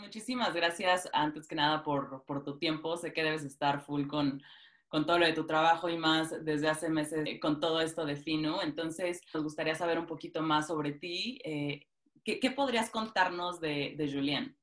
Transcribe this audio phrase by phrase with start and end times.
[0.00, 2.96] muchísimas gracias antes que nada por, por, tu tiempo.
[2.96, 4.42] Sé que debes estar full con,
[4.88, 8.16] con todo lo de tu trabajo y más desde hace meses con todo esto de
[8.16, 8.62] Fino.
[8.62, 11.38] Entonces, nos gustaría saber un poquito más sobre ti.
[11.44, 11.86] Eh,
[12.24, 14.56] ¿qué, ¿qué, podrías contarnos de, de Julián?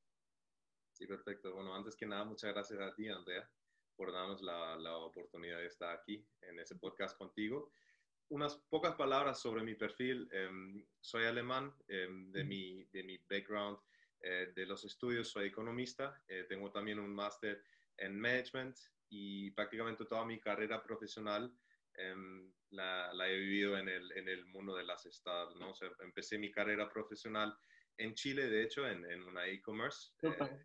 [0.94, 1.54] Sí, perfecto.
[1.54, 3.50] Bueno, antes que nada, muchas gracias a ti, Andrea,
[3.96, 7.72] por darnos la, la oportunidad de estar aquí en ese podcast contigo
[8.32, 10.30] unas pocas palabras sobre mi perfil.
[10.32, 13.78] Eh, soy alemán, eh, de, mi, de mi background
[14.22, 17.64] eh, de los estudios soy economista, eh, tengo también un máster
[17.98, 18.78] en management
[19.10, 21.52] y prácticamente toda mi carrera profesional
[21.96, 25.60] em, la, la, he vivido en el, en el mundo de las startups.
[25.60, 25.74] ¿no?
[26.00, 27.58] empecé mi carrera profesional
[27.98, 30.14] en Chile, de hecho, en, en una e-commerce.
[30.22, 30.60] Eh,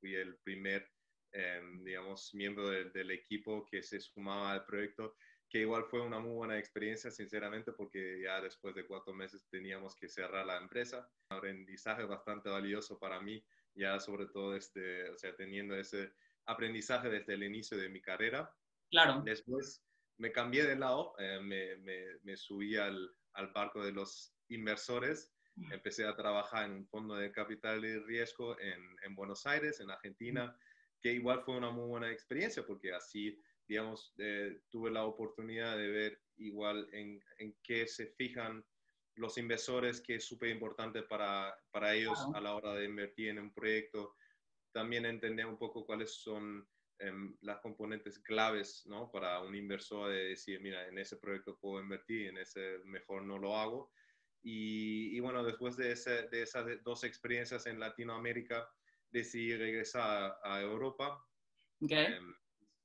[0.00, 0.90] fui el primer,
[1.32, 5.16] em, digamos, miembro del equipo que se sumaba al proyecto
[5.50, 9.96] que igual fue una muy buena experiencia, sinceramente, porque ya después de cuatro meses teníamos
[9.96, 11.10] que cerrar la empresa.
[11.28, 13.44] Un aprendizaje bastante valioso para mí,
[13.74, 16.12] ya sobre todo este, o sea, teniendo ese
[16.46, 18.54] aprendizaje desde el inicio de mi carrera.
[18.90, 19.22] Claro.
[19.24, 19.84] Después
[20.18, 25.34] me cambié de lado, eh, me, me, me, subí al, al barco de los inversores,
[25.72, 29.90] empecé a trabajar en un fondo de capital de riesgo en, en Buenos Aires, en
[29.90, 30.56] Argentina,
[31.00, 35.86] que igual fue una muy buena experiencia porque así digamos, eh, tuve la oportunidad de
[35.86, 38.64] ver igual en, en qué se fijan
[39.14, 43.38] los inversores, que es súper importante para, para ellos a la hora de invertir en
[43.38, 44.16] un proyecto.
[44.72, 49.08] También entender un poco cuáles son em, las componentes claves ¿no?
[49.12, 53.38] para un inversor de decir, mira, en ese proyecto puedo invertir, en ese mejor no
[53.38, 53.92] lo hago.
[54.42, 58.68] Y, y bueno, después de, ese, de, esas dos experiencias en Latinoamérica,
[59.12, 61.24] decidí regresar a, a Europa.
[61.80, 62.18] Okay.
[62.18, 62.34] Um,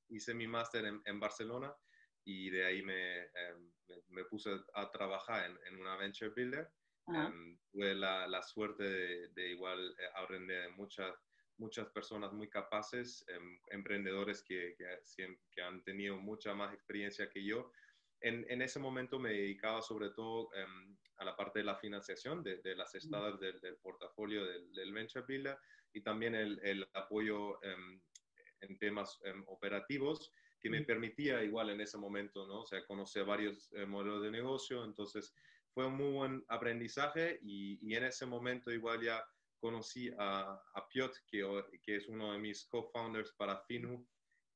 [0.10, 1.74] hice mi máster en, en, Barcelona
[2.24, 3.56] y de ahí me, eh,
[3.88, 6.70] me, me puse a trabajar en, en una venture builder.
[7.08, 11.14] Um, tuve la, la suerte de, de, igual eh, aprender de muchas,
[11.58, 17.46] muchas personas muy capaces, eh, emprendedores que, que, que, han tenido mucha más experiencia que
[17.46, 17.72] yo.
[18.22, 22.42] En, en ese momento me dedicaba sobre todo um, a la parte de la financiación
[22.42, 25.60] de, de las estadas del, del, portafolio del, del, venture builder
[25.94, 27.60] y también el, el apoyo
[28.66, 32.62] en temas um, operativos que me permitía igual en ese momento, ¿no?
[32.62, 35.34] O sea, conocer varios eh, modelos de negocio, entonces
[35.76, 39.24] fue un muy buen aprendizaje y, y en ese momento igual ya
[39.60, 41.44] conocí a, a Piotr, que,
[41.84, 44.08] que, es uno de mis co-founders para Finu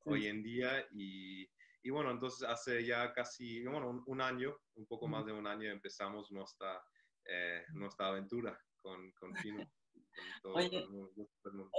[0.03, 0.09] sí.
[0.09, 1.49] hoy en día y,
[1.83, 5.45] y, bueno, entonces hace ya casi, bueno, un, un año, un poco más de un
[5.45, 6.81] año empezamos nuestra,
[7.25, 9.63] eh, nuestra aventura con, con Finu.
[10.43, 10.85] Oye,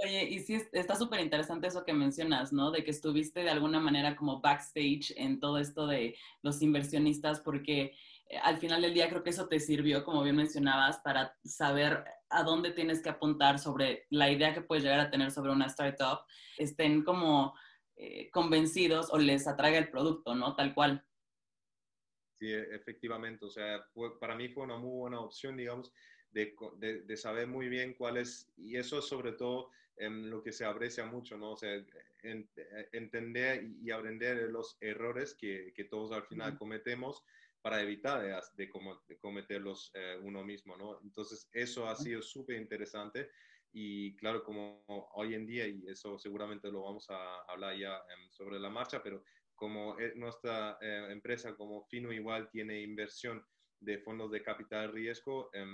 [0.03, 2.71] oye, y sí, está súper interesante eso que mencionas, ¿no?
[2.71, 7.93] De que estuviste de alguna manera como backstage en todo esto de los inversionistas, porque
[8.29, 12.03] eh, al final del día creo que eso te sirvió, como bien mencionabas, para saber
[12.29, 15.65] a dónde tienes que apuntar sobre la idea que puedes llegar a tener sobre una
[15.67, 16.19] startup,
[16.57, 17.53] estén como
[17.97, 20.55] eh, convencidos o les atraiga el producto, ¿no?
[20.55, 21.05] Tal cual.
[22.39, 25.93] Sí, e, efectivamente, o sea, fue, para mí fue una muy buena opción, digamos,
[26.31, 30.41] de, de, de, saber muy bien cuál es, y eso es sobre todo en lo
[30.41, 31.51] que se aprecia mucho, ¿no?
[31.51, 31.73] O sea,
[32.23, 32.49] en,
[32.91, 37.23] entender y aprender los errores que, que todos al final cometemos
[37.61, 38.29] para evitar de,
[38.65, 38.71] de,
[39.07, 40.99] de cometerlos eh, uno mismo, ¿no?
[41.03, 43.29] Entonces, eso ha sido súper interesante
[43.73, 44.83] y claro, como
[45.13, 49.01] hoy en día, y eso seguramente lo vamos a hablar ya um, sobre la marcha,
[49.01, 49.23] pero
[49.55, 53.45] como eh, nuestra eh, empresa como Fino igual tiene inversión
[53.81, 55.65] de fondos de capital riesgo, eh,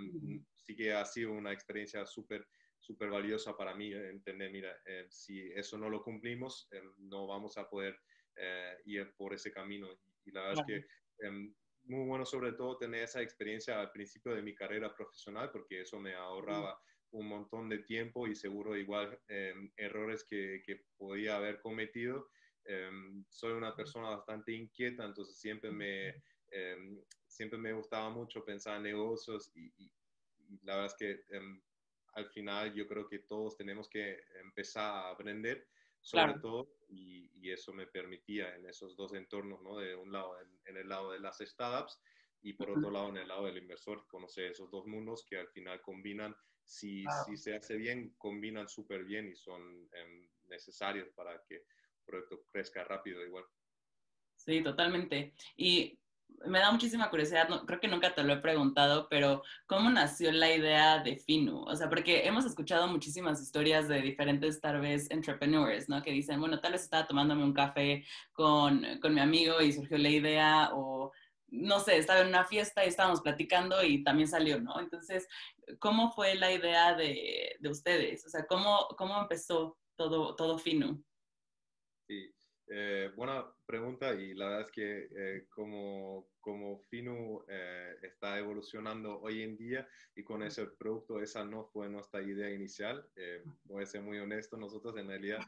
[0.56, 2.48] sí que ha sido una experiencia súper
[2.80, 7.28] súper valiosa para mí eh, entender, mira, eh, si eso no lo cumplimos, eh, no
[7.28, 8.00] vamos a poder
[8.36, 9.88] eh, ir por ese camino.
[10.26, 10.84] Y, la verdad es
[11.20, 11.30] que
[11.84, 16.00] muy bueno sobre todo tener esa experiencia al principio de mi carrera profesional, porque eso
[16.00, 16.78] me ahorraba
[17.12, 19.18] un montón de tiempo y seguro igual
[19.78, 22.30] errores que, que, podía haber cometido.
[23.30, 26.22] soy una persona bastante inquieta, entonces siempre me
[27.28, 29.92] siempre me gustaba mucho pensar en negocios y, y,
[30.50, 31.62] y la verdad es que um,
[32.14, 35.68] al final yo creo que todos tenemos que empezar a aprender
[36.02, 36.42] sobre claro.
[36.42, 39.78] todo y, y, eso me permitía en esos dos entornos, ¿no?
[39.78, 42.02] De un lado en, en el lado de las startups
[42.42, 45.48] y por otro lado en el lado del inversor, conocer esos dos mundos que al
[45.50, 51.44] final combinan, si, si se hace bien, combinan súper bien y son um, necesarios para
[51.44, 51.66] que el
[52.06, 53.46] proyecto crezca rápido igual.
[54.36, 55.34] Sí, totalmente.
[55.58, 56.00] Y
[56.46, 60.54] me da muchísima curiosidad, creo que nunca te lo he preguntado, pero ¿cómo nació la
[60.54, 61.64] idea de Finu?
[61.64, 66.02] O sea, porque hemos escuchado muchísimas historias de diferentes, tal vez, entrepreneurs, ¿no?
[66.02, 69.98] Que dicen, bueno, tal vez estaba tomándome un café con, con mi amigo y surgió
[69.98, 71.12] la idea, o
[71.50, 74.80] no sé, estaba en una fiesta y estábamos platicando y también salió, ¿no?
[74.80, 75.28] Entonces,
[75.80, 78.26] ¿cómo fue la idea de, de ustedes?
[78.26, 81.02] O sea, ¿cómo, cómo empezó todo, todo Fino?
[82.08, 82.34] Sí,
[82.70, 89.22] eh, buena pregunta y la verdad es que eh, como, como Finu eh, está evolucionando
[89.22, 93.08] hoy en día y con ese producto, esa no fue nuestra idea inicial.
[93.64, 95.40] voy a ser muy honesto, nosotros en realidad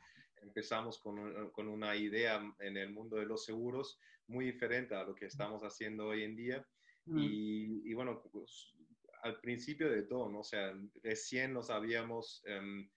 [0.42, 5.14] empezamos con, con, una idea en el mundo de los seguros muy diferente a lo
[5.14, 6.68] que estamos haciendo hoy en día.
[7.08, 8.76] Y, y, bueno, pues,
[9.24, 10.42] al principio de todo, ¿no?
[10.42, 10.74] O sea,
[11.04, 12.44] recién nos habíamos...
[12.46, 12.88] Em,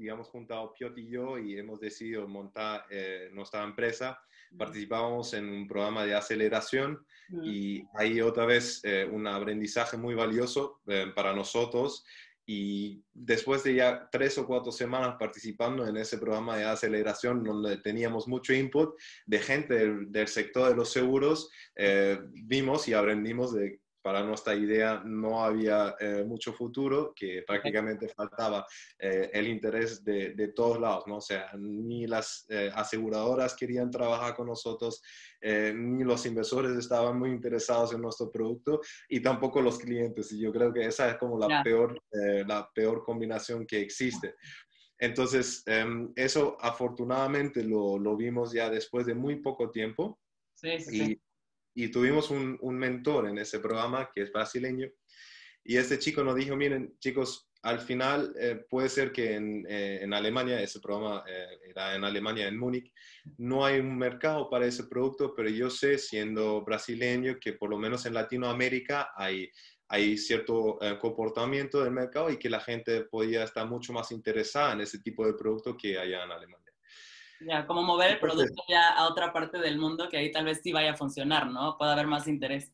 [0.00, 4.18] digamos, juntado Piot y yo y hemos decidido montar eh, nuestra empresa.
[4.56, 7.06] Participábamos en un programa de aceleración
[7.44, 12.04] y ahí otra vez eh, un aprendizaje muy valioso eh, para nosotros.
[12.46, 17.76] Y después de ya tres o cuatro semanas participando en ese programa de aceleración, donde
[17.76, 21.50] teníamos mucho input de gente del, del sector de los seguros,
[22.32, 28.66] vimos y aprendimos de para nuestra idea no había eh, mucho futuro, que prácticamente faltaba
[28.98, 31.16] eh, el interés de, de, todos lados, ¿no?
[31.16, 35.02] O sea, ni las eh, aseguradoras querían trabajar con nosotros,
[35.42, 40.30] ni los inversores estaban muy interesados en nuestro producto y tampoco los clientes.
[40.32, 41.98] Y yo creo que esa es como la, peor,
[42.46, 44.34] la peor combinación que existe.
[44.98, 50.20] Entonces, em, eso afortunadamente lo, lo, vimos ya después de muy poco tiempo.
[50.54, 51.20] Sí, sí y
[51.88, 54.88] tuvimos un, un, mentor en ese programa que es brasileño.
[55.64, 60.00] Y este chico nos dijo, miren chicos, al final eh, puede ser que en, eh,
[60.02, 62.92] en, Alemania, ese programa eh, era en Alemania, en Múnich,
[63.36, 67.76] no hay un mercado para ese producto, pero yo sé, siendo brasileño, que por lo
[67.76, 69.50] menos en Latinoamérica hay,
[69.88, 74.80] hay cierto comportamiento del mercado y que la gente podía estar mucho más interesada en
[74.80, 76.69] ese tipo de producto que allá en Alemania.
[77.40, 80.60] Ya, como mover el producto ya a otra parte del mundo que ahí tal vez
[80.62, 81.76] sí vaya a funcionar, ¿no?
[81.78, 82.72] Puede haber más interés.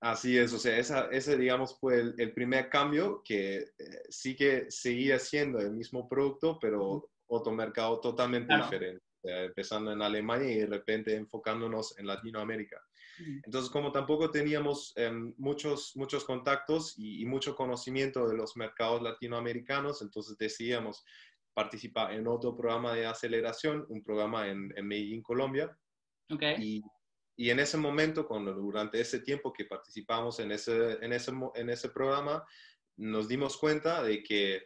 [0.00, 4.66] Así es, o sea, esa, ese digamos fue el, primer cambio que eh, sí que
[4.70, 10.66] seguía siendo el mismo producto, pero otro mercado totalmente diferente, empezando en Alemania y de
[10.66, 12.82] repente enfocándonos en Latinoamérica.
[13.44, 19.00] Entonces, como tampoco teníamos em, muchos, muchos contactos y, y, mucho conocimiento de los mercados
[19.00, 21.04] latinoamericanos, entonces decidíamos
[21.54, 25.76] participa en otro programa de aceleración, un programa en, en Medellín, Colombia.
[26.28, 26.56] Okay.
[26.58, 26.82] Y,
[27.36, 31.70] y, en ese momento, cuando, durante ese tiempo que participamos en ese, en, ese, en
[31.70, 32.44] ese programa,
[32.96, 34.64] nos dimos cuenta de que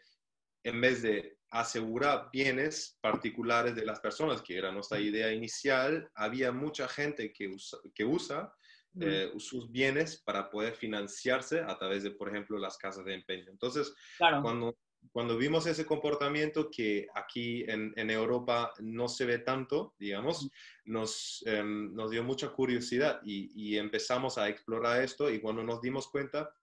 [0.64, 6.52] en vez de asegurar bienes particulares de las personas, que era nuestra idea inicial, había
[6.52, 8.52] mucha gente que usa, que usa
[9.00, 13.50] eh, sus bienes para poder financiarse a través de, por ejemplo, las casas de empeño.
[13.50, 14.42] Entonces, claro.
[14.42, 14.76] cuando
[15.12, 20.48] cuando vimos ese comportamiento que aquí en, en Europa no se ve tanto, digamos,
[20.84, 25.80] nos, em, nos dio mucha curiosidad y, y, empezamos a explorar esto y cuando nos
[25.80, 26.54] dimos cuenta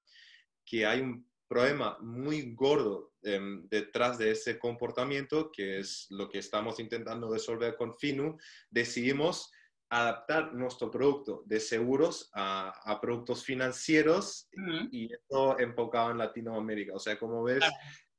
[0.66, 6.40] que hay un problema muy gordo em, detrás de ese comportamiento, que es lo que
[6.40, 8.38] estamos intentando resolver con FINU,
[8.70, 9.52] decidimos
[9.90, 14.50] adaptar nuestro producto de seguros a, a productos financieros
[14.92, 16.94] y esto enfocado en Latinoamérica.
[16.96, 17.64] O sea, como ves,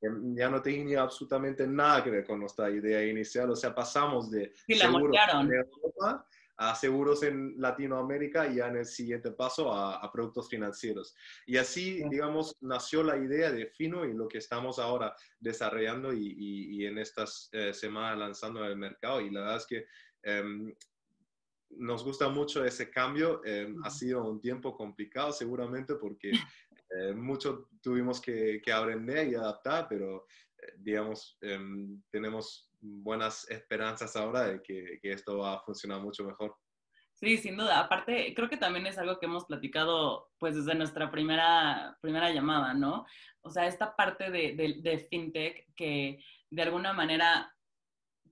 [0.01, 4.53] ya no tenía absolutamente nada que ver con nuestra idea inicial, o sea, pasamos de
[4.67, 6.27] seguros en Europa
[6.57, 11.15] a seguros en Latinoamérica y ya en el siguiente paso a, productos financieros.
[11.45, 16.35] Y así, digamos, nació la idea de Fino y lo que estamos ahora desarrollando y,
[16.37, 19.21] y, en estas eh, semanas lanzando en el mercado.
[19.21, 19.85] Y la verdad es que
[20.23, 20.73] em,
[21.69, 23.43] nos gusta mucho ese cambio.
[23.45, 26.31] Em, ha sido un tiempo complicado seguramente porque
[26.89, 30.25] eh, mucho tuvimos que, que, aprender y adaptar, pero
[30.57, 36.23] eh, digamos, em, tenemos buenas esperanzas ahora de que, que, esto va a funcionar mucho
[36.23, 36.55] mejor.
[37.13, 37.79] Sí, sin duda.
[37.79, 42.73] Aparte, creo que también es algo que hemos platicado pues desde nuestra primera, primera llamada,
[42.73, 43.05] ¿no?
[43.41, 47.51] O sea, esta parte de, de, de fintech que de alguna manera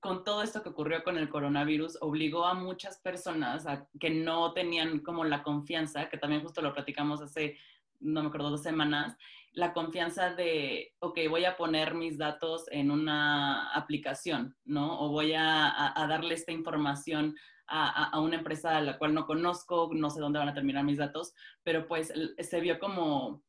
[0.05, 4.53] con todo esto que ocurrió con el coronavirus, obligó a muchas personas a que no
[4.53, 7.57] tenían como la confianza, que también justo lo platicamos hace
[7.99, 9.17] no me acuerdo, dos semanas,
[9.55, 14.99] la confianza de, ok, voy a poner mis datos en una aplicación, ¿no?
[14.99, 17.35] O voy a, darle esta información
[17.67, 20.97] a, una empresa a la cual no conozco, no sé dónde van a terminar mis
[20.97, 21.33] datos,
[21.63, 23.43] pero pues se vio como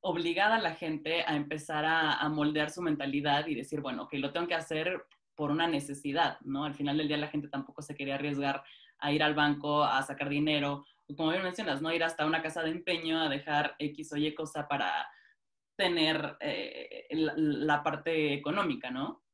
[0.00, 4.32] obligada la gente a empezar a, a moldear su mentalidad y decir, bueno, ok, lo
[4.32, 5.04] tengo que hacer
[5.34, 6.64] por una necesidad, ¿no?
[6.64, 8.64] Al final del día la gente tampoco se quería arriesgar
[8.98, 10.84] a ir al banco a sacar dinero
[11.16, 14.34] como bien mencionas, no ir hasta una casa de empeño a dejar X o Y
[14.34, 15.08] cosa para
[15.76, 19.24] tener eh, la, parte económica, ¿no?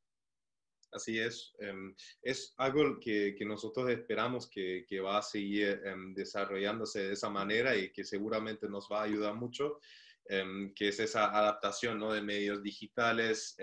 [0.92, 1.54] Así es.
[1.58, 7.12] Em, es algo que, que, nosotros esperamos que, que va a seguir em, desarrollándose de
[7.14, 9.80] esa manera y que seguramente nos va a ayudar mucho,
[10.26, 12.12] em, que es esa adaptación ¿no?
[12.12, 13.56] de medios digitales,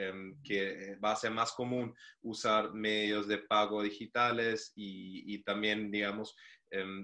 [0.44, 6.36] que va a ser más común usar medios de pago digitales y, y también, digamos,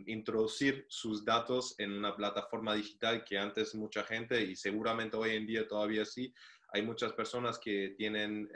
[0.06, 5.46] introducir sus datos en una plataforma digital que antes mucha gente, y seguramente hoy en
[5.46, 6.34] día todavía sí,
[6.74, 8.50] hay muchas personas que tienen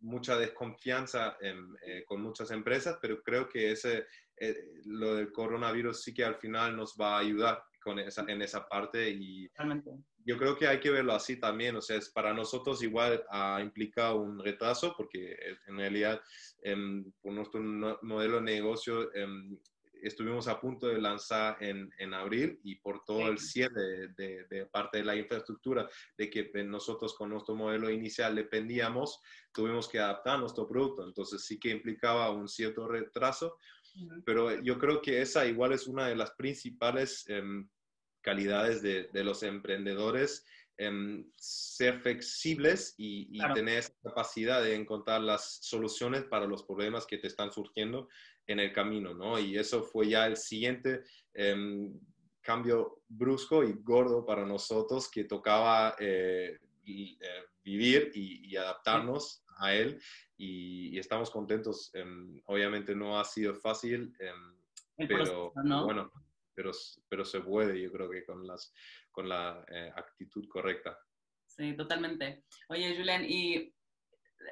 [0.00, 4.06] mucha desconfianza eh, con muchas empresas, pero creo que ese,
[4.36, 8.42] eh, lo del coronavirus sí que al final nos va a ayudar con esa, en
[8.42, 9.48] esa parte y
[10.24, 13.60] yo creo que hay que verlo así también, o sea, es para nosotros igual ha
[13.62, 16.20] implicado un retraso porque eh, en realidad
[16.62, 17.60] em, por nuestro
[18.02, 19.58] modelo de negocio em,
[20.02, 24.66] estuvimos a punto de lanzar en, en abril y por todo el cierre de, de,
[24.66, 29.20] parte de la infraestructura de que nosotros con nuestro modelo inicial dependíamos,
[29.52, 31.06] tuvimos que adaptar nuestro producto.
[31.06, 33.56] Entonces sí que implicaba un cierto retraso,
[34.24, 37.68] pero yo creo que esa igual es una de las principales em,
[38.20, 40.44] calidades de, de, los emprendedores.
[40.78, 43.54] Em, ser flexibles y, y claro.
[43.54, 48.08] tener esa capacidad de encontrar las soluciones para los problemas que te están surgiendo
[48.46, 49.38] en el camino, ¿no?
[49.38, 51.02] Y eso fue ya el siguiente
[51.34, 51.90] eh,
[52.40, 59.44] cambio brusco y gordo para nosotros que tocaba eh, y, eh, vivir y, y, adaptarnos
[59.58, 60.00] a él
[60.38, 61.90] y, y estamos contentos.
[61.92, 65.84] Em, obviamente no ha sido fácil, em, pero ¿no?
[65.84, 66.10] bueno,
[66.54, 66.72] pero,
[67.08, 68.72] pero se puede, yo creo que con, las,
[69.18, 70.96] con la eh, actitud correcta.
[71.44, 72.44] Sí, totalmente.
[72.68, 73.74] Oye, Julián, y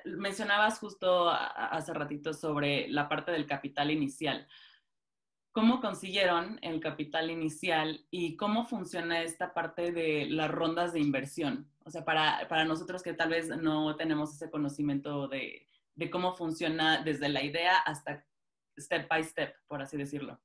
[0.07, 4.49] mencionabas justo hace ratito sobre la parte del capital inicial.
[5.53, 11.71] ¿Cómo consiguieron el capital inicial y cómo funciona esta parte de las rondas de inversión?
[11.85, 16.35] O sea, para, para nosotros que tal vez no tenemos ese conocimiento de, de cómo
[16.35, 18.27] funciona desde la idea hasta
[18.77, 20.41] step by step, por así decirlo.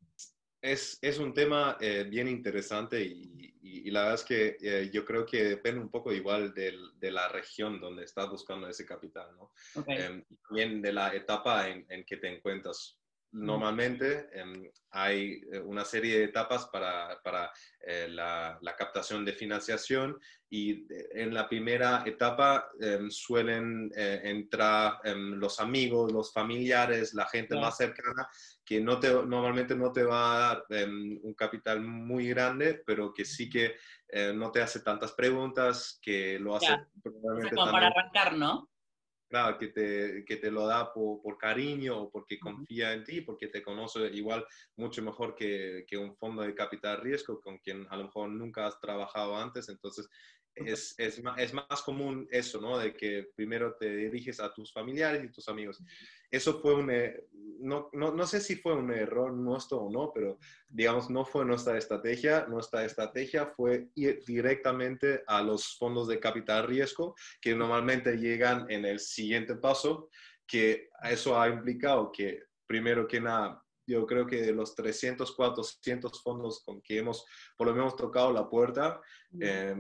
[0.62, 4.90] Es, es, un tema eh, bien interesante y, y, y, la verdad es que eh,
[4.92, 8.86] yo creo que depende un poco igual del, de la región donde estás buscando ese
[8.86, 9.52] capital, ¿no?
[9.76, 9.98] Okay.
[9.98, 13.02] Eh, también de la etapa en, en que te encuentras.
[13.34, 17.50] Normalmente eh, hay una serie de etapas para, para
[17.80, 25.62] eh, la, la, captación de financiación y en la primera etapa eh, suelen entrar los
[25.62, 27.64] amigos, los familiares, la gente yeah.
[27.64, 28.28] más cercana
[28.72, 33.26] que no te, normalmente no te va a dar un capital muy grande, pero que
[33.26, 33.76] sí que
[34.34, 36.88] no te hace tantas preguntas, que lo hace yeah.
[37.04, 38.70] probablemente o sea, como también, para arrancar, ¿no?
[39.28, 43.20] claro, que te, que te lo da por, por, cariño o porque confía en ti,
[43.20, 44.46] porque te conoce igual
[44.78, 48.68] mucho mejor que, que, un fondo de capital riesgo con quien a lo mejor nunca
[48.68, 49.68] has trabajado antes.
[49.68, 50.10] Entonces,
[50.56, 52.78] es, es, es, más común eso, ¿no?
[52.78, 55.82] De que primero te diriges a tus familiares y tus amigos.
[56.30, 57.28] Eso fue un, eh,
[57.60, 61.46] no, no, no, sé si fue un error nuestro o no, pero digamos, no fue
[61.46, 62.46] nuestra estrategia.
[62.48, 68.86] Nuestra estrategia fue ir directamente a los fondos de capital riesgo, que normalmente llegan en
[68.86, 70.10] el siguiente paso,
[70.46, 76.22] que eso ha implicado que, primero que nada, yo creo que de los 300, 400
[76.22, 77.26] fondos con que hemos
[77.58, 79.02] por lo menos tocado la puerta,
[79.40, 79.76] eh,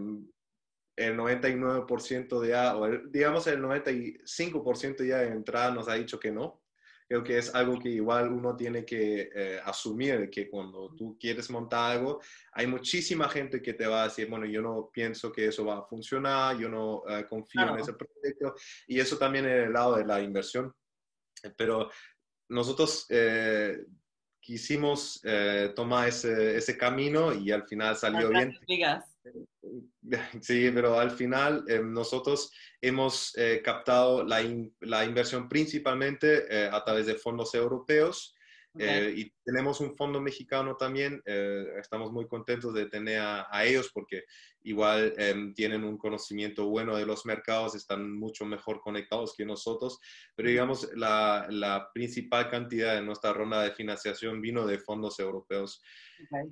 [1.08, 6.31] el 99% ya, o el, digamos el 95% ya de entrada nos ha dicho que
[6.31, 6.62] no.
[7.08, 11.50] Creo que es algo que igual uno tiene que eh, asumir, que cuando tú quieres
[11.50, 12.22] montar algo,
[12.53, 15.79] hay muchísima gente que te va a decir, bueno, yo no pienso que eso va
[15.79, 17.74] a funcionar, yo no uh, confío claro.
[17.74, 18.55] en ese proyecto,
[18.88, 20.74] y eso también en el lado de la inversión.
[21.58, 21.89] Pero
[22.48, 23.84] nosotros eh,
[24.39, 28.58] quisimos eh, tomar ese, ese, camino y al final salió bien.
[28.67, 29.11] Digas.
[30.42, 32.51] Sí, pero al final eh, nosotros
[32.82, 38.36] hemos eh, captado la, in, la, inversión principalmente eh, a través de fondos europeos
[38.74, 39.22] okay.
[39.22, 41.22] y tenemos un fondo mexicano también.
[41.80, 44.24] estamos muy contentos de tener a, a ellos porque
[44.63, 50.00] igual em, tienen un conocimiento bueno de los mercados, están mucho mejor conectados que nosotros,
[50.36, 55.82] pero digamos la, la principal cantidad de nuestra ronda de financiación vino de fondos europeos.
[56.25, 56.51] Okay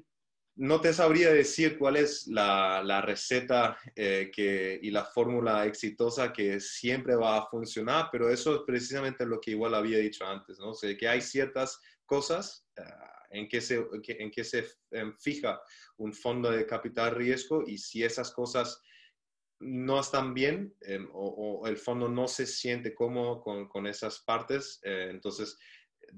[0.60, 6.34] no te sabría decir cuál es la, la receta eh, que, y la fórmula exitosa
[6.34, 10.60] que siempre va a funcionar, pero eso es precisamente lo que igual había dicho antes,
[10.60, 10.72] ¿no?
[10.72, 12.84] O que hay ciertas cosas uh,
[13.30, 15.62] en, que se, en que se um, fija
[15.96, 18.82] un fondo de capital riesgo y si esas cosas
[19.62, 20.74] no están bien
[21.14, 25.58] o, el fondo no se siente cómodo con, con esas partes, eh, entonces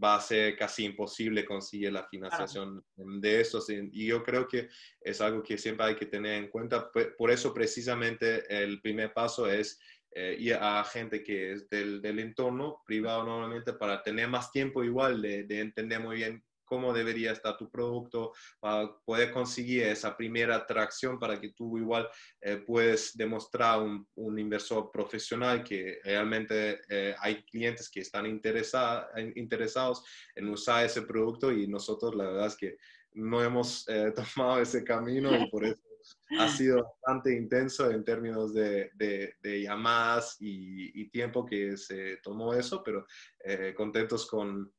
[0.01, 3.19] va a ser casi imposible conseguir la financiación claro.
[3.19, 3.63] de eso.
[3.69, 4.69] Y yo creo que
[4.99, 6.91] es algo que siempre hay que tener en cuenta.
[7.17, 9.79] Por eso precisamente el primer paso es
[10.13, 14.83] eh, y a gente que es del, del, entorno privado normalmente para tener más tiempo
[14.83, 20.15] igual de, de entender muy bien cómo debería estar tu producto, para poder conseguir esa
[20.15, 22.07] primera atracción para que tú igual
[22.39, 30.05] eh, puedes demostrar un, un, inversor profesional que realmente eh, hay clientes que están interesados
[30.33, 32.77] en usar ese producto y nosotros la verdad es que
[33.15, 35.81] no hemos eh, tomado ese camino y por eso
[36.39, 42.53] ha sido bastante intenso en términos de, de, llamadas y, y, tiempo que se tomó
[42.53, 43.05] eso, pero
[43.43, 44.71] eh, contentos con,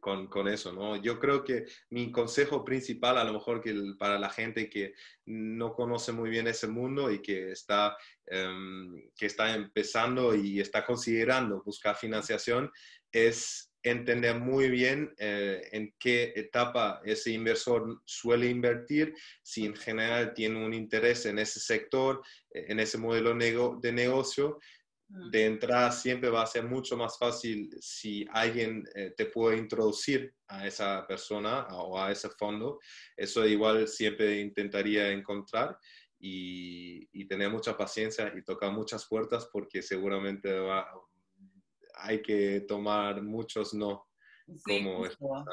[0.00, 0.96] con, con, eso, ¿no?
[0.96, 4.94] Yo creo que mi consejo principal, a lo mejor que para la gente que
[5.26, 7.96] no conoce muy bien ese mundo y que está,
[8.30, 12.70] um, que está empezando y está considerando buscar financiación,
[13.10, 20.32] es entender muy bien eh, en qué etapa ese inversor suele invertir, si en general
[20.32, 23.34] tiene un interés en ese sector, eh, en ese modelo
[23.80, 24.58] de negocio
[25.06, 30.34] de entrada siempre va a ser mucho más fácil si alguien eh, te puede introducir
[30.48, 32.80] a esa persona o a ese fondo.
[33.16, 35.78] Eso igual siempre intentaría encontrar
[36.18, 40.86] y, tener mucha paciencia y tocar muchas puertas porque seguramente va,
[41.96, 44.06] hay que tomar muchos no.
[44.64, 45.06] como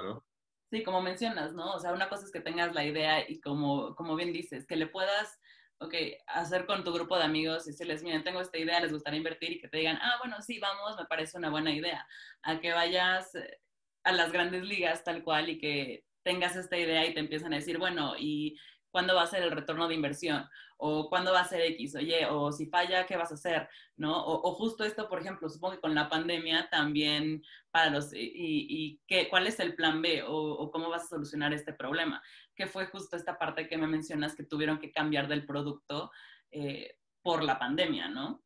[0.03, 0.25] ¿no?
[0.71, 1.73] Sí, como mencionas, ¿no?
[1.73, 4.77] O sea, una cosa es que tengas la idea y como, como bien dices, que
[4.77, 5.37] le puedas
[5.81, 5.95] ok,
[6.27, 9.53] hacer con tu grupo de amigos y decirles, miren, tengo esta idea, les gustaría invertir
[9.53, 12.07] y que te digan, ah, bueno, sí, vamos, me parece una buena idea.
[12.43, 13.59] A que vayas eh,
[14.03, 17.55] a las grandes ligas tal cual y que tengas esta idea y te empiezan a
[17.55, 18.55] decir, bueno, ¿y
[18.91, 20.47] cuándo va a ser el retorno de inversión?
[20.77, 21.95] ¿O cuándo va a ser X?
[21.95, 23.69] Oye, o si falla, ¿qué vas a hacer?
[23.97, 24.23] ¿No?
[24.25, 29.01] O, justo esto, por ejemplo, supongo que con la pandemia también para los, y, y
[29.07, 32.21] qué, cuál es el plan B o, o, cómo vas a solucionar este problema
[32.55, 36.11] que fue justo esta parte que me mencionas que tuvieron que cambiar del producto
[36.51, 38.43] eh, por la pandemia, ¿no?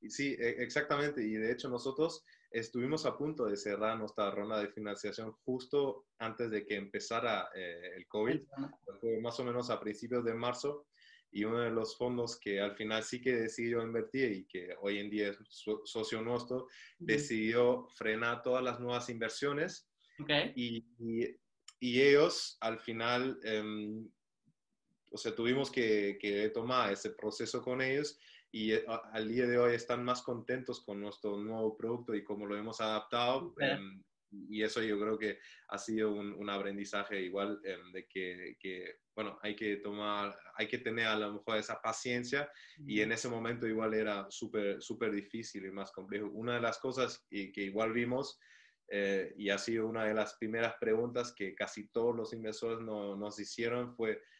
[0.00, 1.22] Y sí, e, exactamente.
[1.22, 6.50] Y de hecho nosotros estuvimos a punto de cerrar nuestra ronda de financiación justo antes
[6.50, 8.40] de que empezara eh, el COVID.
[9.22, 10.86] Más o menos a principios de marzo.
[11.32, 14.98] Y uno de los fondos que al final sí que decidió invertir y que hoy
[14.98, 15.38] en día es
[15.84, 16.66] socio nuestro,
[16.98, 19.88] decidió frenar todas las nuevas inversiones.
[20.18, 20.52] Okay.
[20.56, 21.40] Y, y,
[21.78, 24.10] y ellos al final, em,
[25.10, 28.18] o sea, tuvimos que, que, tomar ese proceso con ellos
[28.52, 32.46] y eh, al día de hoy están más contentos con nuestro nuevo producto y cómo
[32.46, 33.54] lo hemos adaptado.
[33.58, 34.02] Em,
[34.48, 39.00] y eso yo creo que ha sido un, un aprendizaje igual em, de que, que,
[39.14, 42.50] bueno, hay que tomar, hay que tener a lo mejor esa paciencia
[42.86, 46.28] y en ese momento igual era súper, súper difícil y más complejo.
[46.28, 48.38] Una de las cosas que, que igual vimos
[48.92, 53.16] eh, y ha sido una de las primeras preguntas que casi todos los inversores no,
[53.16, 54.20] nos hicieron fue,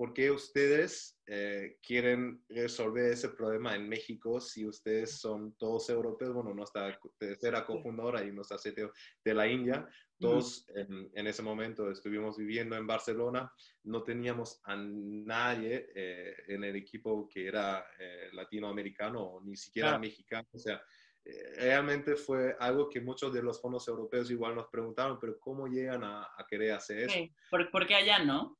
[0.00, 6.32] por qué ustedes eh, quieren resolver ese problema en México si ustedes son todos europeos?
[6.32, 9.86] Bueno, nuestra tercera cofundadora y nuestra CTO de la India,
[10.18, 13.52] todos en, en, ese momento estuvimos viviendo en Barcelona,
[13.84, 17.84] no teníamos a nadie eh, en el equipo que era
[18.32, 20.80] latinoamericano, ni siquiera mexicano, o sea,
[21.24, 25.66] eh, realmente fue algo que muchos de los fondos europeos igual nos preguntaron, pero ¿cómo
[25.66, 27.12] llegan a, querer hacer eso?
[27.12, 27.34] Sí.
[27.50, 28.58] ¿Por, qué allá no?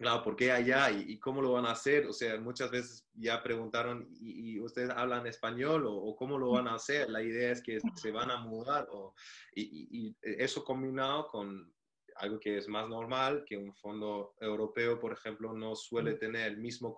[0.00, 0.90] Claro, ¿por qué allá?
[0.90, 2.06] ¿Y, cómo lo van a hacer?
[2.06, 6.76] O sea, muchas veces ya preguntaron, ¿y, ustedes hablan español o, cómo lo van a
[6.76, 7.10] hacer?
[7.10, 9.14] La idea es que se van a mudar o,
[9.54, 11.70] y, eso combinado con
[12.16, 16.56] algo que es más normal, que un fondo europeo, por ejemplo, no suele tener el
[16.56, 16.96] mismo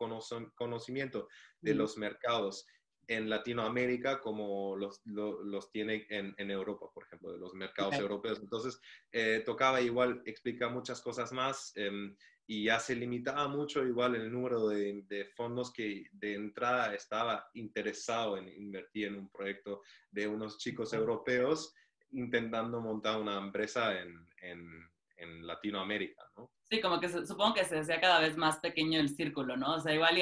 [0.54, 1.26] conocimiento
[1.60, 2.64] de los mercados
[3.14, 8.40] en Latinoamérica como los, los, tiene en, en, Europa, por ejemplo, de los mercados europeos.
[8.40, 14.14] Entonces, eh, tocaba igual explicar muchas cosas más em, y ya se limitaba mucho igual
[14.14, 19.82] el número de, de, fondos que de entrada estaba interesado en invertir en un proyecto
[20.10, 21.74] de unos chicos europeos
[22.10, 26.50] intentando montar una empresa en, en, en Latinoamérica, ¿no?
[26.72, 29.74] Sí, como que supongo que se hacía cada vez más pequeño el círculo, ¿no?
[29.74, 30.16] O sea, igual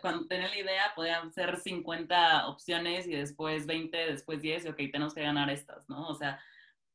[0.00, 4.76] cuando tenía la idea podían ser 50 opciones y después 20, después 10 y ok,
[4.90, 6.08] tenemos que ganar estas, ¿no?
[6.08, 6.42] O sea,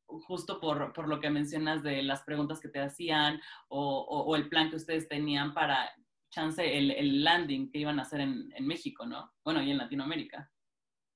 [0.06, 4.49] justo por, por lo que mencionas de las preguntas que te hacían o, o, el
[4.49, 5.89] plan que ustedes tenían para
[6.30, 9.32] chance el, el landing que iban a hacer en, en México, ¿no?
[9.45, 10.51] Bueno, y en Latinoamérica.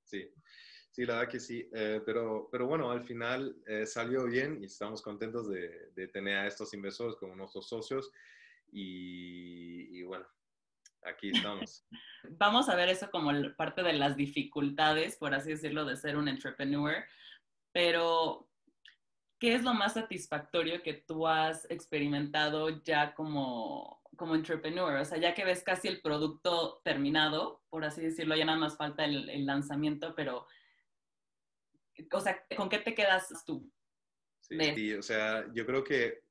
[0.04, 0.26] Sí,
[0.92, 4.66] Sí, la verdad que sí, eh, pero, pero bueno, al final eh, salió bien y
[4.66, 8.12] estamos contentos de, de, tener a estos inversores como nuestros socios
[8.70, 10.26] y, y bueno,
[11.02, 11.86] aquí estamos.
[12.38, 16.28] Vamos a ver eso como parte de las dificultades, por así decirlo, de ser un
[16.28, 17.04] entrepreneur,
[17.72, 18.48] pero
[19.42, 24.94] ¿qué es lo más satisfactorio que tú has experimentado ya como, como entrepreneur?
[25.00, 28.76] O sea, ya que ves casi el producto terminado, por así decirlo, ya nada más
[28.76, 30.46] falta el, lanzamiento, pero,
[32.10, 33.70] o sea, ¿con qué te quedas tú?
[34.40, 36.22] Sí, o sea, yo creo que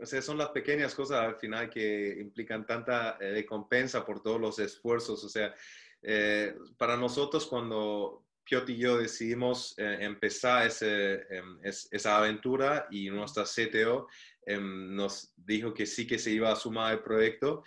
[0.00, 4.40] o sea, son las pequeñas cosas al final que implican tanta eh, recompensa por todos
[4.40, 5.22] los esfuerzos.
[5.24, 5.54] O sea,
[6.02, 13.08] eh, para nosotros cuando Piot y yo decidimos eh, empezar ese, em, esa aventura y
[13.10, 14.08] nuestra CTO
[14.44, 17.64] em, nos dijo que sí que se iba a sumar al proyecto,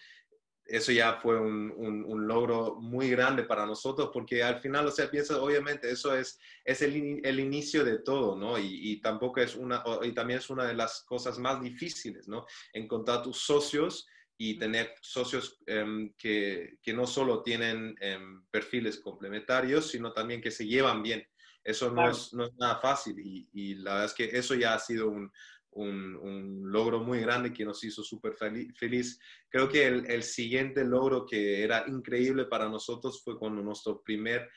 [0.69, 5.09] eso ya fue un, un, logro muy grande para nosotros porque al final, o sea,
[5.09, 8.59] piensa, obviamente, eso es, es el, el inicio de todo, ¿no?
[8.59, 12.45] Y, y, tampoco es una, y también es una de las cosas más difíciles, ¿no?
[12.73, 19.89] Encontrar tus socios y tener socios em, que, que, no solo tienen em, perfiles complementarios,
[19.89, 21.27] sino también que se llevan bien.
[21.63, 24.73] Eso no, es, no es, nada fácil y, y, la verdad es que eso ya
[24.73, 25.31] ha sido un,
[25.77, 29.19] un, logro muy grande que nos hizo súper feliz.
[29.49, 34.49] Creo que el, el, siguiente logro que era increíble para nosotros fue cuando nuestro primer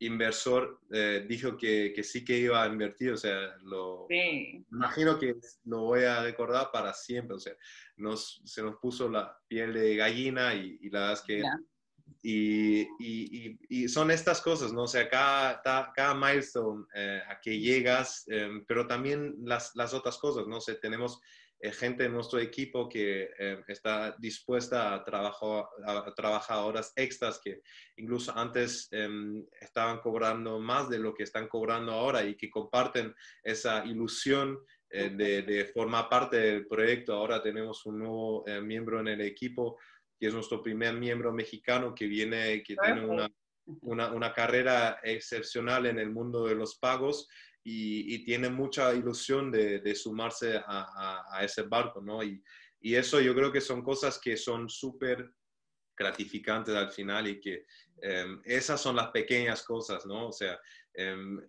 [0.00, 4.06] inversor eh, dijo que, que, sí que iba a invertir, o sea, lo
[4.70, 7.54] imagino que lo voy a recordar para siempre, o sea,
[7.96, 11.42] nos, se nos puso la piel de gallina y, la verdad es que...
[12.22, 14.82] Y, y, y, son estas cosas, ¿no?
[14.82, 20.18] O sea, cada, cada milestone eh, a que llegas, em, pero también las, las, otras
[20.18, 20.56] cosas, ¿no?
[20.56, 21.20] O sea, tenemos
[21.60, 27.40] eh, gente en nuestro equipo que em, está dispuesta a, trabajar a trabajar horas extras
[27.42, 27.62] que
[27.96, 33.14] incluso antes em, estaban cobrando más de lo que están cobrando ahora y que comparten
[33.44, 34.58] esa ilusión
[34.90, 37.12] eh, de, de, formar parte del proyecto.
[37.12, 39.78] Ahora tenemos un nuevo miembro en el equipo
[40.18, 43.30] que es nuestro primer miembro mexicano que viene, que tiene una,
[43.82, 47.28] una, una, carrera excepcional en el mundo de los pagos
[47.62, 52.22] y, y tiene mucha ilusión de, de sumarse a, a, ese barco, ¿no?
[52.22, 52.42] Y,
[52.80, 55.32] y, eso yo creo que son cosas que son súper
[55.96, 57.66] gratificantes al final y que
[58.00, 60.28] em, esas son las pequeñas cosas, ¿no?
[60.28, 60.58] O sea,
[60.94, 61.44] em,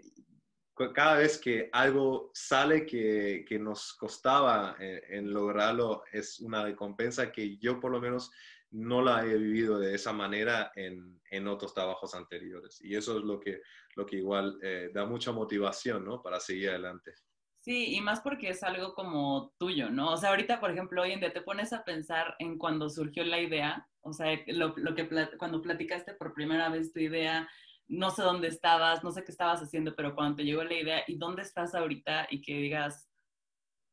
[0.94, 7.32] cada vez que algo sale que, que nos costaba en, en, lograrlo es una recompensa
[7.32, 8.32] que yo por lo menos
[8.72, 12.80] no la he vivido de esa manera en, en otros trabajos anteriores.
[12.82, 13.62] Y eso es lo que,
[13.96, 16.22] lo que igual eh, da mucha motivación, ¿no?
[16.22, 17.14] Para seguir adelante.
[17.62, 20.14] Sí, y más porque es algo como tuyo, ¿no?
[20.14, 23.24] O sea, ahorita, por ejemplo, hoy en día te pones a pensar en cuando surgió
[23.26, 27.50] la idea, o sea, lo, lo que cuando platicaste por primera vez tu idea,
[27.90, 31.04] no sé dónde estabas, no sé qué estabas haciendo, pero cuando te llegó la idea
[31.08, 33.09] y dónde estás ahorita y que digas,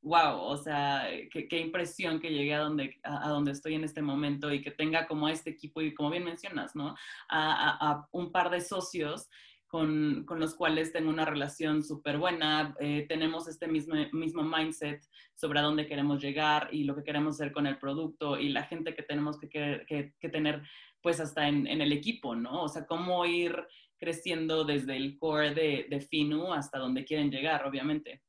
[0.07, 4.53] wow, o sea, qué, impresión que llegué a donde, a, donde estoy en este momento
[4.53, 6.95] y que tenga como este equipo y como bien mencionas, ¿no?
[7.29, 9.29] A, a un par de socios
[9.67, 15.03] con, con, los cuales tengo una relación súper buena, eh, tenemos este mismo, mismo mindset
[15.35, 18.63] sobre a dónde queremos llegar y lo que queremos hacer con el producto y la
[18.63, 19.49] gente que tenemos que,
[19.89, 20.63] que, que tener
[21.03, 22.63] pues hasta en, en, el equipo, ¿no?
[22.63, 23.57] O sea, cómo ir
[23.99, 28.23] creciendo desde el core de, de FINU hasta donde quieren llegar, obviamente.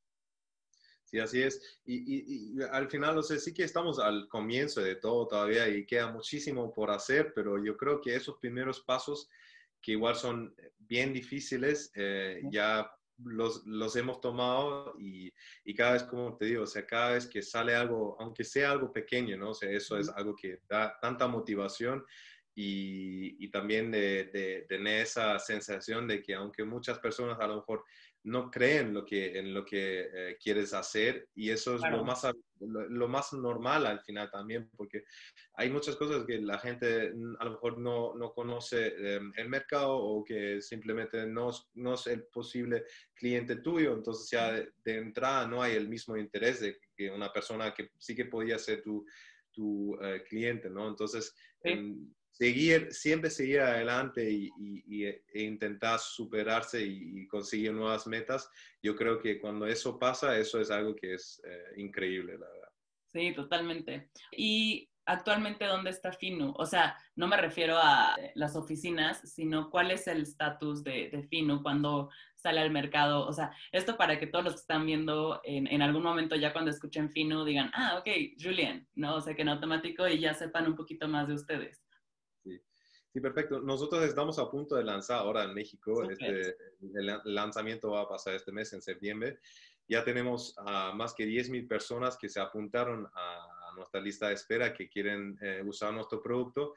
[1.10, 1.80] Sí, así es.
[1.86, 6.12] Y, al final, no sé, sí que estamos al comienzo de todo todavía y queda
[6.12, 9.30] muchísimo por hacer, pero yo creo que esos primeros pasos,
[9.80, 12.90] que igual son bien difíciles, eh, ya
[13.24, 15.32] los, los, hemos tomado y,
[15.64, 18.70] y, cada vez, como te digo, o sea, cada vez que sale algo, aunque sea
[18.72, 19.50] algo pequeño, ¿no?
[19.50, 22.04] O sea, eso es algo que da tanta motivación
[22.54, 27.56] y, y también de, de, tener esa sensación de que aunque muchas personas a lo
[27.56, 27.84] mejor
[28.24, 32.26] no creen lo que, en lo que eh, quieres hacer y eso es lo, más,
[32.60, 35.04] lo, más normal al final también, porque
[35.54, 39.96] hay muchas cosas que la gente a lo mejor no, no conoce em, el mercado
[39.96, 45.62] o que simplemente no, no, es el posible cliente tuyo, entonces ya de, entrada no
[45.62, 49.06] hay el mismo interés de que una persona que sí que podía ser tu,
[49.52, 50.88] tu eh, cliente, ¿no?
[50.88, 58.48] Entonces, em, seguir, siempre seguir adelante y, e intentar superarse y, conseguir nuevas metas,
[58.82, 62.68] yo creo que cuando eso pasa, eso es algo que es eh, increíble, la verdad.
[63.12, 64.10] Sí, totalmente.
[64.30, 66.54] Y actualmente, ¿dónde está FINU?
[66.56, 71.24] O sea, no me refiero a las oficinas, sino cuál es el estatus de, de,
[71.24, 73.26] FINU cuando sale al mercado.
[73.26, 76.52] O sea, esto para que todos los que están viendo en, en, algún momento ya
[76.52, 78.08] cuando escuchen FINU digan, ah, ok,
[78.40, 79.16] Julian, ¿no?
[79.16, 81.87] O sea, que en automático y ya sepan un poquito más de ustedes.
[83.12, 83.60] Sí, perfecto.
[83.60, 86.08] Nosotros estamos a punto de lanzar ahora en México.
[86.10, 86.56] Este,
[86.94, 89.38] el lanzamiento va a pasar este mes, en septiembre.
[89.88, 94.74] Ya tenemos a más que 10.000 personas que se apuntaron a, nuestra lista de espera
[94.74, 96.74] que quieren eh, usar nuestro producto.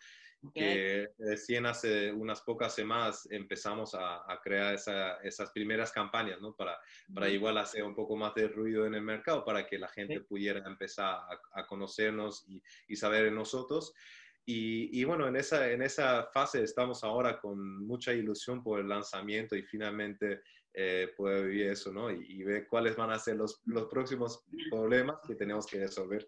[0.54, 6.56] que recién hace unas pocas semanas empezamos a, crear esas primeras campañas, ¿no?
[6.56, 6.80] Para,
[7.14, 10.22] para igual hacer un poco más de ruido en el mercado, para que la gente
[10.22, 11.22] pudiera empezar
[11.54, 13.94] a, conocernos y, y, saber de nosotros.
[14.46, 18.90] Y, y, bueno, en esa, en esa fase estamos ahora con mucha ilusión por el
[18.90, 20.42] lanzamiento y finalmente
[20.74, 22.12] eh, poder vivir eso, ¿no?
[22.12, 26.28] Y, y, ver cuáles van a ser los, los próximos problemas que tenemos que resolver.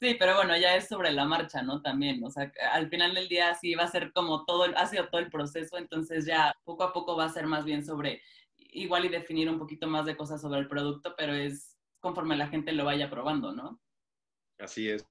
[0.00, 1.80] Sí, pero bueno, ya es sobre la marcha, ¿no?
[1.80, 5.08] También, o sea, al final del día sí va a ser como todo, ha sido
[5.08, 8.20] todo el proceso, entonces ya poco a poco va a ser más bien sobre,
[8.56, 12.48] igual y definir un poquito más de cosas sobre el producto, pero es conforme la
[12.48, 13.80] gente lo vaya probando, ¿no?
[14.58, 15.06] Así es.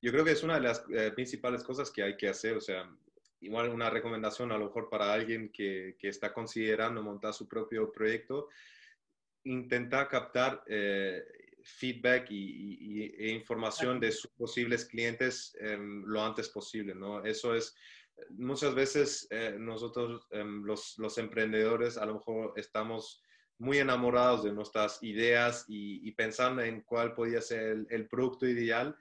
[0.00, 2.60] Yo creo que es una de las eh, principales cosas que hay que hacer, o
[2.60, 2.88] sea,
[3.40, 7.90] igual una recomendación a lo mejor para alguien que, que está considerando montar su propio
[7.92, 8.48] proyecto,
[9.44, 11.24] intentar captar eh,
[11.62, 17.24] feedback y, e información de sus posibles clientes em, lo antes posible, ¿no?
[17.24, 17.74] Eso es,
[18.30, 23.22] muchas veces eh, nosotros, em, los, los, emprendedores, a lo mejor estamos
[23.58, 28.96] muy enamorados de nuestras ideas y, pensando en cuál podría ser el, producto ideal,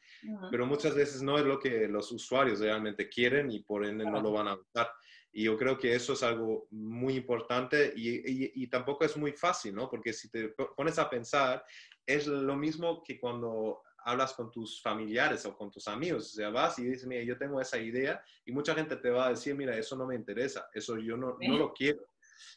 [0.51, 4.21] pero muchas veces no es lo que los usuarios realmente quieren y por ende no
[4.21, 4.91] lo van a usar.
[5.31, 9.75] Y yo creo que eso es algo muy importante y, y, tampoco es muy fácil,
[9.75, 9.89] ¿no?
[9.89, 11.63] Porque si te pones a pensar
[12.05, 16.31] es lo mismo que cuando hablas con tus familiares o con tus amigos.
[16.31, 19.27] O sea, vas y dices, mira, yo tengo esa idea y mucha gente te va
[19.27, 21.99] a decir, mira, eso no me interesa, eso yo no, no lo quiero.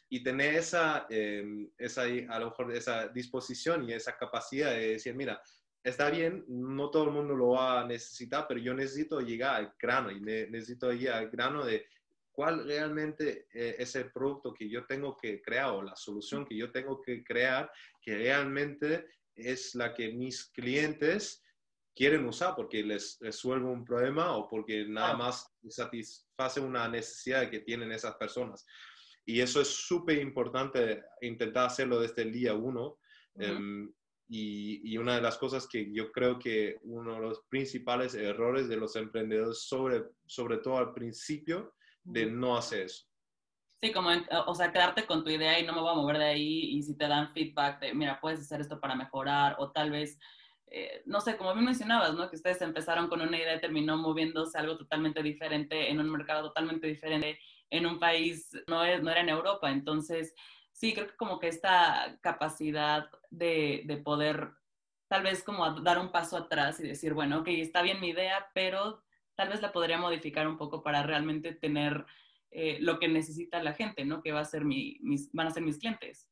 [0.09, 5.15] Y tener esa, em, esa, a lo mejor esa disposición y esa capacidad de decir,
[5.15, 5.41] mira,
[5.83, 9.73] está bien, no todo el mundo lo va a necesitar, pero yo necesito llegar al
[9.79, 11.85] grano y necesito llegar al grano de
[12.31, 16.55] cuál realmente eh, es el producto que yo tengo que crear o la solución que
[16.55, 21.43] yo tengo que crear que realmente es la que mis clientes
[21.95, 27.59] quieren usar porque les resuelve un problema o porque nada más satisface una necesidad que
[27.59, 28.65] tienen esas personas.
[29.25, 32.97] Y eso es súper importante intentar hacerlo desde el día uno.
[33.35, 33.91] Em,
[34.27, 38.77] y, una de las cosas que yo creo que uno de los principales errores de
[38.77, 43.05] los emprendedores, sobre, sobre todo al principio, de no hacer eso.
[43.81, 44.09] Sí, como,
[44.45, 46.83] o sea, quedarte con tu idea y no me voy a mover de ahí y
[46.83, 50.19] si te dan feedback de, mira, puedes hacer esto para mejorar o tal vez,
[50.67, 52.29] eh, no sé, como bien mencionabas, ¿no?
[52.29, 56.43] Que ustedes empezaron con una idea y terminó moviéndose algo totalmente diferente en un mercado
[56.49, 57.39] totalmente diferente
[57.71, 59.71] en un país, no, es, no era en Europa.
[59.71, 60.35] Entonces,
[60.71, 64.51] sí, creo que como que esta capacidad de, de poder
[65.07, 68.49] tal vez como dar un paso atrás y decir, bueno, ok, está bien mi idea,
[68.53, 69.03] pero
[69.35, 72.05] tal vez la podría modificar un poco para realmente tener
[72.49, 74.21] eh, lo que necesita la gente, ¿no?
[74.21, 76.29] Que va a ser mi, mis, van a ser mis clientes.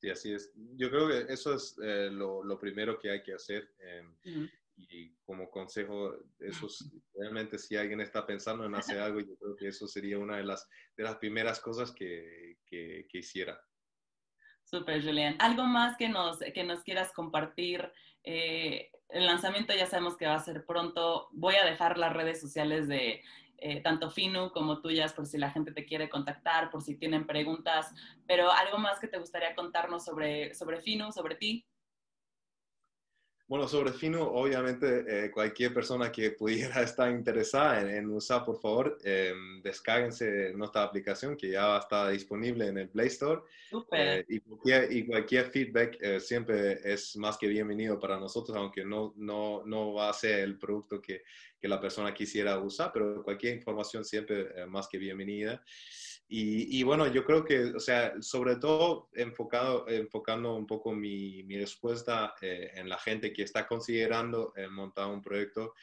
[0.00, 0.52] Sí, así es.
[0.74, 3.72] Yo creo que eso es eh, lo, lo, primero que hay que hacer.
[3.78, 6.68] Em, y como consejo, eso
[7.14, 10.44] realmente si alguien está pensando en hacer algo, yo creo que eso sería una de
[10.44, 13.60] las, de las primeras cosas que, que, que hiciera.
[14.64, 15.36] Súper, Julián.
[15.38, 17.92] ¿Algo más que nos, que nos quieras compartir?
[18.24, 21.28] Eh, el lanzamiento ya sabemos que va a ser pronto.
[21.32, 23.22] Voy a dejar las redes sociales de,
[23.64, 27.28] eh, tanto Finu como tuyas, por si la gente te quiere contactar, por si tienen
[27.28, 27.94] preguntas,
[28.26, 31.64] pero algo más que te gustaría contarnos sobre, sobre Finu, sobre ti.
[33.52, 38.96] Bueno, sobre Fino, obviamente eh, cualquier persona que pudiera estar interesada en, usar, por favor,
[39.04, 43.42] eh, descárguense nuestra aplicación que ya está disponible en el Play Store.
[43.92, 48.86] Eh, y, cualquier, y, cualquier, feedback eh, siempre es más que bienvenido para nosotros, aunque
[48.86, 51.22] no, no, no va a ser el producto que,
[51.60, 55.62] que, la persona quisiera usar, pero cualquier información siempre más que bienvenida.
[56.34, 61.58] Y, bueno, yo creo que, o sea, sobre todo enfocado, enfocando un poco mi, mi
[61.58, 65.74] respuesta eh, en la gente que está considerando eh, montar un proyecto,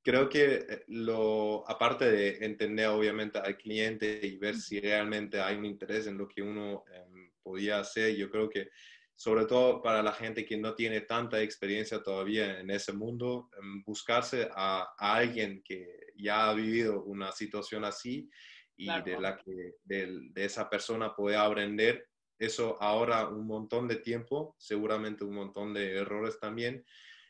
[0.00, 5.56] creo que eh, lo, aparte de entender obviamente al cliente y ver si realmente hay
[5.56, 8.68] un interés en lo que uno em, podía hacer, yo creo que
[9.16, 13.82] sobre todo para la gente que no tiene tanta experiencia todavía en ese mundo, em,
[13.82, 18.28] buscarse a, a alguien que ya ha vivido una situación así
[18.76, 22.08] y de la que de, esa persona puede aprender.
[22.38, 26.84] Eso ahora un montón de tiempo, seguramente un montón de errores también.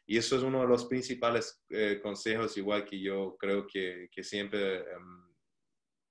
[0.06, 4.24] Y eso es uno de los principales eh, consejos, igual que yo creo que, que
[4.24, 5.34] siempre um,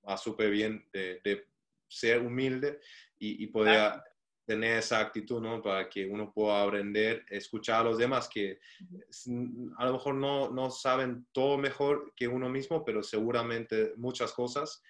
[0.08, 1.46] va súper bien de, de,
[1.88, 2.80] ser humilde
[3.18, 4.02] y, y poder
[4.44, 5.62] tener esa actitud, ¿no?
[5.62, 8.58] Para que uno pueda aprender, escuchar a los demás que
[9.76, 14.82] a lo mejor no, no saben todo mejor que uno mismo, pero seguramente muchas cosas.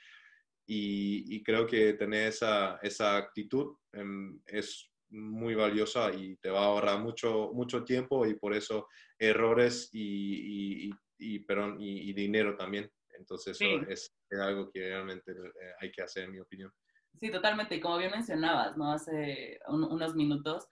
[0.67, 6.67] Y, creo que tener esa, esa actitud em, es muy valiosa y te va a
[6.67, 8.89] ahorrar mucho, mucho tiempo y por eso
[9.19, 11.45] errores y, y, y,
[11.79, 16.41] y dinero también Entonces eso es, algo que realmente eh, hay que hacer, en mi
[16.41, 16.73] opinión.
[17.21, 17.77] Sí, totalmente.
[17.77, 18.93] Y como bien mencionabas, ¿no?
[18.93, 20.67] Hace unos minutos,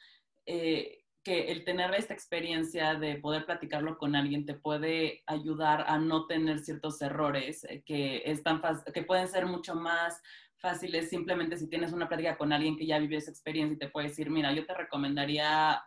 [0.47, 5.99] eh, que el tener esta experiencia de poder platicarlo con alguien te puede ayudar a
[5.99, 10.21] no tener ciertos errores eh, que, están que pueden ser mucho más
[10.57, 13.89] fáciles simplemente si tienes una plática con alguien que ya vivió esa experiencia y te
[13.89, 15.83] puede decir, mira, yo te recomendaría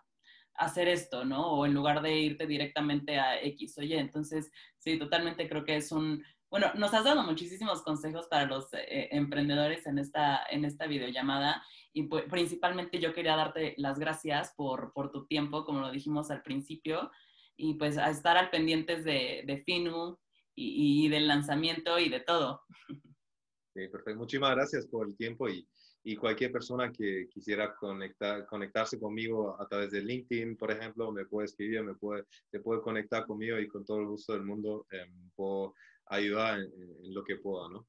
[0.55, 1.47] hacer esto, ¿no?
[1.51, 3.93] O en lugar de irte directamente a X o Y.
[3.93, 6.23] Entonces, sí, totalmente creo que es un...
[6.53, 11.63] Bueno, nos has dado muchísimos consejos para los eh, emprendedores en esta, en esta videollamada
[11.93, 16.29] y pues, principalmente yo quería darte las gracias por, por, tu tiempo, como lo dijimos
[16.29, 17.09] al principio,
[17.57, 20.19] y pues a estar al pendientes de, de FINU
[20.53, 22.61] y, y, del lanzamiento y de todo.
[23.73, 24.19] Sí, perfecto.
[24.19, 25.67] Muchísimas gracias por el tiempo y,
[26.03, 31.25] y cualquier persona que quisiera conectar, conectarse conmigo a través de LinkedIn, por ejemplo, me
[31.25, 34.85] puede escribir, me puede, se puede conectar conmigo y con todo el gusto del mundo
[34.91, 35.73] eh, puedo
[36.07, 37.87] ayudar en, lo que pueda, ¿no?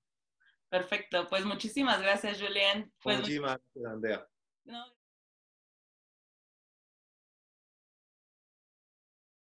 [0.68, 2.92] Perfecto, pues muchísimas gracias, Julián.
[3.02, 4.28] Pues, muchísimas gracias, Andrea.